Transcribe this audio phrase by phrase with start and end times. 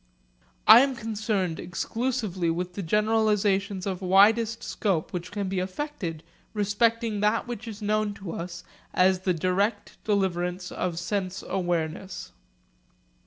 [0.67, 6.23] I am concerned exclusively with the generalisations of widest scope which can be effected
[6.55, 8.63] respecting that which is known to us
[8.95, 12.31] as the direct deliverance of sense awareness.